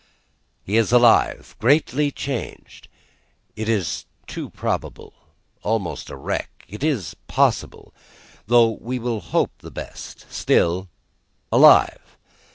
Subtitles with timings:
[0.63, 1.55] He is alive.
[1.59, 2.87] Greatly changed,
[3.55, 5.13] it is too probable;
[5.61, 7.93] almost a wreck, it is possible;
[8.47, 10.25] though we will hope the best.
[10.31, 10.89] Still,
[11.51, 12.17] alive.